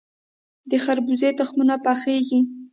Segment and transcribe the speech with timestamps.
[0.69, 2.39] د خربوزې تخمونه پخیږي.